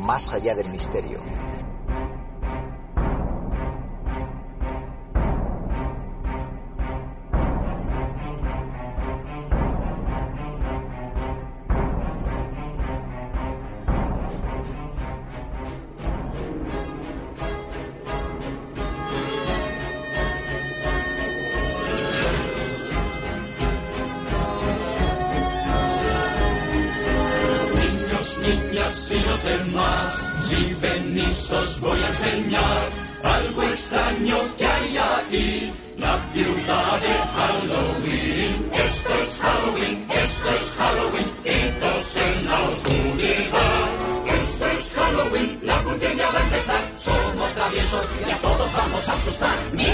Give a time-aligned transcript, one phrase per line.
[0.00, 1.18] Más allá del misterio.
[28.76, 32.88] Niñas y los demás, si venís os voy a enseñar
[33.22, 38.70] algo extraño que hay aquí, la ciudad de Halloween.
[38.74, 43.88] Esto es Halloween, esto es Halloween, gritos en la oscuridad.
[44.26, 49.08] Esto es Halloween, la función ya va a empezar, somos traviesos y a todos vamos
[49.08, 49.58] a asustar.
[49.72, 49.86] Mi.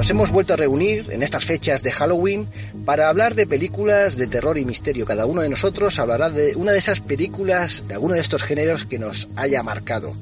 [0.00, 2.48] Nos hemos vuelto a reunir en estas fechas de Halloween
[2.86, 5.04] para hablar de películas de terror y misterio.
[5.04, 8.86] Cada uno de nosotros hablará de una de esas películas, de alguno de estos géneros
[8.86, 10.14] que nos haya marcado.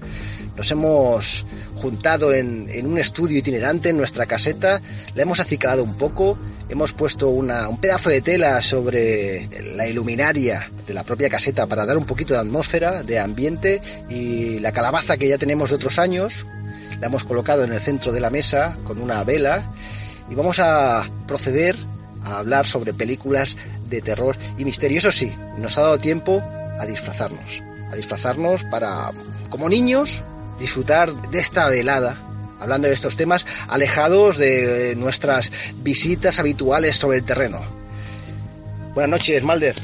[0.56, 4.82] Nos hemos juntado en, un estudio itinerante en nuestra caseta,
[5.14, 6.36] la hemos acicalado un poco,
[6.68, 11.98] hemos puesto un pedazo de tela sobre la iluminaria de la propia caseta para dar
[11.98, 16.46] un poquito de atmósfera, de ambiente y la calabaza que ya tenemos de otros años,
[17.00, 19.62] la hemos colocado en el centro de la mesa con una vela
[20.30, 21.76] y vamos a proceder
[22.24, 23.56] a hablar sobre películas
[23.88, 24.98] de terror y misterio.
[24.98, 26.42] Eso sí, nos ha dado tiempo
[26.78, 29.12] a disfrazarnos, a disfrazarnos para,
[29.48, 30.22] como niños,
[30.58, 32.16] disfrutar de esta velada,
[32.60, 37.60] hablando de estos temas, alejados de nuestras visitas habituales sobre el terreno.
[38.94, 39.76] Buenas noches, Malder.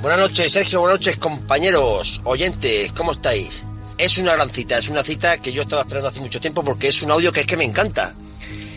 [0.00, 0.80] Buenas noches, Sergio.
[0.80, 2.92] Buenas noches, compañeros, oyentes.
[2.92, 3.64] ¿Cómo estáis?
[4.00, 6.88] Es una gran cita, es una cita que yo estaba esperando hace mucho tiempo porque
[6.88, 8.14] es un audio que es que me encanta.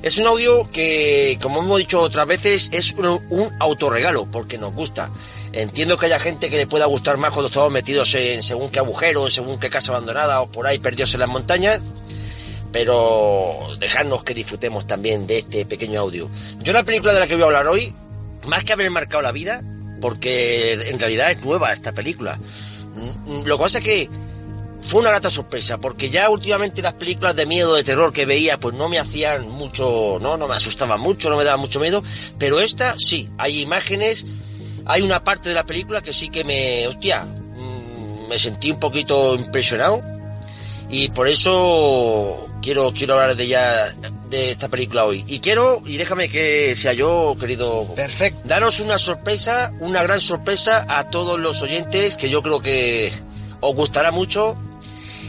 [0.01, 4.73] Es un audio que, como hemos dicho otras veces, es un, un autorregalo porque nos
[4.73, 5.09] gusta.
[5.53, 8.79] Entiendo que haya gente que le pueda gustar más cuando estamos metidos en según qué
[8.79, 11.79] agujero, en según qué casa abandonada o por ahí perdidos en las montañas.
[12.73, 16.29] Pero dejadnos que disfrutemos también de este pequeño audio.
[16.59, 17.95] Yo la película de la que voy a hablar hoy,
[18.45, 19.61] más que haber marcado la vida,
[20.01, 22.37] porque en realidad es nueva esta película.
[23.25, 24.09] Mm, Lo que pasa es que
[24.83, 28.59] fue una grata sorpresa, porque ya últimamente las películas de miedo, de terror que veía,
[28.59, 32.03] pues no me hacían mucho, no, no me asustaban mucho, no me daban mucho miedo,
[32.37, 34.25] pero esta sí, hay imágenes,
[34.85, 38.79] hay una parte de la película que sí que me, hostia, mm, me sentí un
[38.79, 40.01] poquito impresionado
[40.89, 43.93] y por eso quiero quiero hablar de ya
[44.29, 48.41] de esta película hoy y quiero y déjame que sea yo querido Perfecto.
[48.45, 53.11] daros una sorpresa una gran sorpresa a todos los oyentes que yo creo que
[53.59, 54.57] os gustará mucho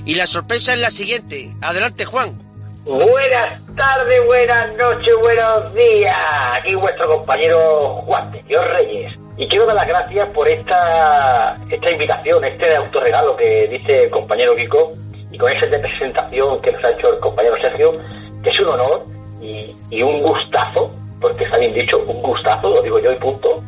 [0.05, 2.45] y la sorpresa es la siguiente adelante Juan
[2.85, 6.15] Buenas tardes, buenas noches, buenos días.
[6.53, 9.15] Aquí vuestro compañero Juan de Reyes.
[9.39, 14.55] Y quiero dar las gracias por esta, esta invitación, este autorregalo que dice el compañero
[14.55, 14.93] Kiko
[15.31, 17.97] y con esa presentación que nos ha hecho el compañero Sergio,
[18.43, 19.07] que es un honor
[19.41, 20.93] y, y un gustazo,
[21.23, 23.63] porque está bien dicho, un gustazo, lo digo yo y punto,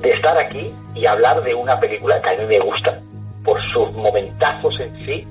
[0.00, 2.98] de estar aquí y hablar de una película que a mí me gusta
[3.44, 5.24] por sus momentazos en sí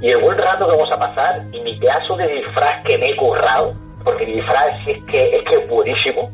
[0.00, 3.10] y el buen rato que vamos a pasar y mi pedazo de disfraz que me
[3.10, 6.30] he currado, porque mi disfraz es que es que es buenísimo,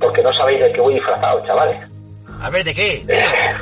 [0.00, 1.78] porque no sabéis de qué voy disfrazado, chavales.
[2.40, 3.04] a ver de qué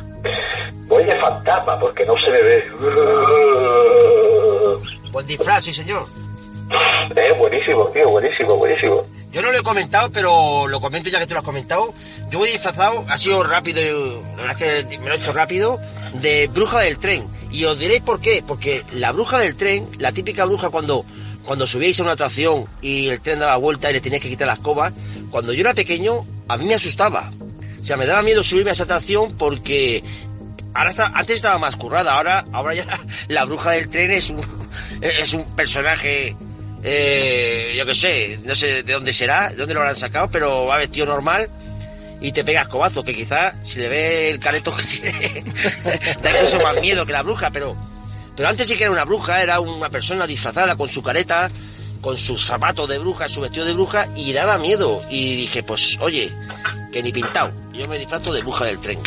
[0.86, 2.64] Voy de fantasma porque no se me ve.
[5.10, 6.04] buen disfraz sí señor
[7.16, 9.06] Eh, buenísimo, tío, buenísimo, buenísimo.
[9.30, 11.94] Yo no lo he comentado, pero lo comento ya que tú lo has comentado.
[12.30, 13.80] Yo voy disfrazado, ha sido rápido,
[14.36, 15.78] la verdad es que me lo he hecho rápido,
[16.14, 17.26] de bruja del tren.
[17.52, 18.42] Y os diréis por qué.
[18.46, 21.04] Porque la bruja del tren, la típica bruja cuando,
[21.44, 24.46] cuando subíais a una atracción y el tren daba vuelta y le teníais que quitar
[24.48, 24.92] las cobas,
[25.30, 27.30] cuando yo era pequeño, a mí me asustaba.
[27.80, 30.02] O sea, me daba miedo subirme a esa atracción porque
[30.72, 32.86] ahora está, antes estaba más currada, ahora, ahora ya
[33.28, 34.40] la, bruja del tren es un,
[35.00, 36.36] es un personaje
[36.84, 40.66] eh, yo qué sé, no sé de dónde será, de dónde lo habrán sacado, pero
[40.66, 41.48] va vestido normal
[42.22, 45.44] y te pegas cobazo, que quizás si le ve el careto que tiene,
[46.22, 47.76] da incluso más miedo que la bruja, pero,
[48.36, 51.50] pero antes sí que era una bruja, era una persona disfrazada con su careta,
[52.00, 55.02] con sus zapatos de bruja, su vestido de bruja, y daba miedo.
[55.10, 56.30] Y dije, pues oye,
[56.92, 59.00] que ni pintado, yo me disfrazo de bruja del tren.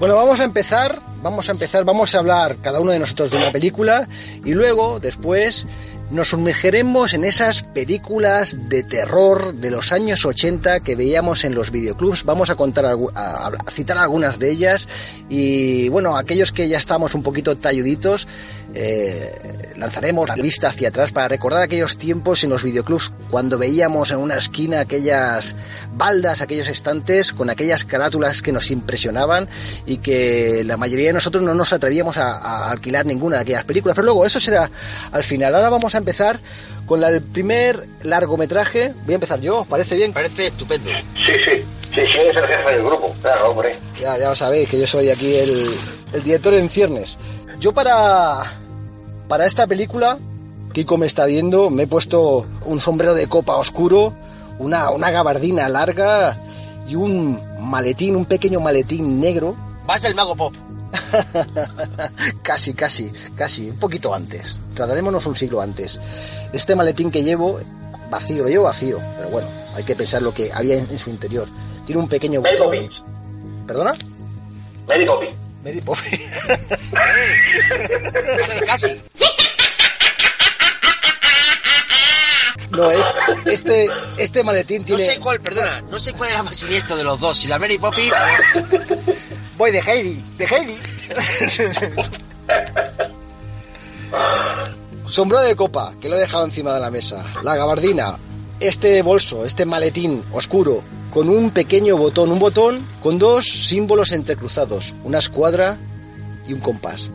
[0.00, 3.36] Bueno, vamos a empezar, vamos a empezar, vamos a hablar cada uno de nosotros de
[3.36, 4.08] una película
[4.46, 5.66] y luego, después,
[6.10, 11.70] nos sumergiremos en esas películas de terror de los años 80 que veíamos en los
[11.70, 12.24] videoclubs.
[12.24, 12.96] Vamos a contar,
[13.74, 14.88] citar algunas de ellas
[15.28, 18.26] y bueno, aquellos que ya estamos un poquito talluditos,
[18.72, 24.10] eh, lanzaremos la vista hacia atrás para recordar aquellos tiempos en los videoclubs cuando veíamos
[24.10, 25.54] en una esquina aquellas
[25.94, 29.48] baldas, aquellos estantes con aquellas carátulas que nos impresionaban
[29.86, 33.64] y que la mayoría de nosotros no nos atrevíamos a, a alquilar ninguna de aquellas
[33.64, 33.94] películas.
[33.94, 34.70] Pero luego, eso será
[35.12, 35.54] al final.
[35.54, 36.40] Ahora vamos a empezar
[36.86, 38.94] con el primer largometraje.
[39.04, 40.12] Voy a empezar yo, ¿parece bien?
[40.12, 40.90] Parece estupendo.
[41.14, 41.64] Sí, sí.
[41.94, 43.76] Sí, sí, es el jefe del grupo, claro, hombre.
[44.00, 45.74] Ya, ya lo sabéis, que yo soy aquí el,
[46.12, 47.18] el director en ciernes.
[47.58, 48.44] Yo para,
[49.26, 50.16] para esta película,
[50.72, 54.14] Kiko me está viendo, me he puesto un sombrero de copa oscuro,
[54.58, 56.38] una, una gabardina larga
[56.88, 59.56] y un maletín, un pequeño maletín negro.
[59.86, 60.54] Vas del mago pop.
[62.42, 64.60] casi, casi, casi, un poquito antes.
[64.74, 65.98] Trataremos un siglo antes.
[66.52, 67.60] Este maletín que llevo,
[68.10, 71.48] vacío, lo llevo vacío, pero bueno, hay que pensar lo que había en, su interior.
[71.84, 72.74] Tiene un pequeño Mary botón.
[72.74, 73.02] Poppins.
[73.66, 73.94] ¿Perdona?
[74.86, 75.36] Mary Poppins.
[75.64, 76.22] Mary Poppins.
[78.38, 79.02] Casi, casi.
[82.80, 83.06] No, es,
[83.46, 85.04] este, este maletín No tiene...
[85.04, 87.76] sé cuál, perdona, no sé cuál era más siniestro de los dos, si la Mary
[87.78, 88.12] Poppins
[89.58, 90.78] Voy de Heidi, de Heidi.
[95.06, 97.22] Sombrero de copa, que lo he dejado encima de la mesa.
[97.42, 98.18] La gabardina,
[98.58, 104.94] este bolso, este maletín oscuro, con un pequeño botón, un botón con dos símbolos entrecruzados,
[105.04, 105.76] una escuadra
[106.46, 107.10] y un compás.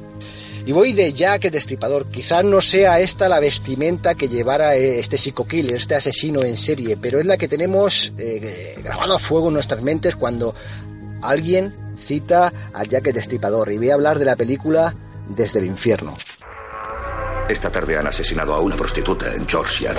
[0.66, 2.08] Y voy de Jack el Destripador.
[2.08, 6.98] Quizá no sea esta la vestimenta que llevara eh, este psico-killer, este asesino en serie,
[6.98, 10.56] pero es la que tenemos eh, grabado a fuego en nuestras mentes cuando
[11.22, 13.72] alguien cita a Jack el Destripador.
[13.72, 14.96] Y voy a hablar de la película
[15.30, 16.18] Desde el Infierno.
[17.48, 19.96] Esta tarde han asesinado a una prostituta en Georgetown.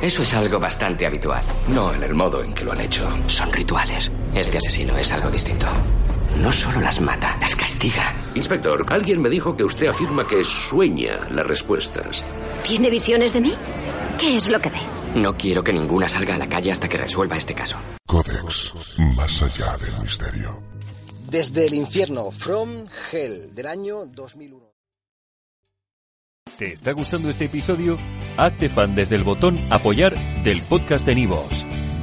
[0.00, 1.44] Eso es algo bastante habitual.
[1.68, 3.06] No en el modo en que lo han hecho.
[3.26, 4.10] Son rituales.
[4.34, 5.66] Este asesino es algo distinto.
[6.40, 8.12] No solo las mata, las castiga.
[8.34, 12.24] Inspector, alguien me dijo que usted afirma que sueña las respuestas.
[12.66, 13.52] ¿Tiene visiones de mí?
[14.18, 14.78] ¿Qué es lo que ve?
[15.14, 17.78] No quiero que ninguna salga a la calle hasta que resuelva este caso.
[18.06, 18.72] Codex,
[19.16, 20.60] más allá del misterio.
[21.28, 24.74] Desde el Infierno, From Hell, del año 2001.
[26.58, 27.98] ¿Te está gustando este episodio?
[28.36, 30.14] Hazte fan desde el botón Apoyar
[30.44, 31.66] del podcast de Nivos.